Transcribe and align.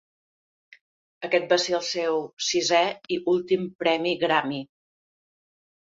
Aquest 1.27 1.51
va 1.51 1.59
ser 1.65 1.75
el 1.79 1.85
seu 1.89 2.17
sisè 2.47 2.81
i 3.17 3.19
últim 3.37 3.71
premi 3.85 4.19
Grammy. 4.25 4.63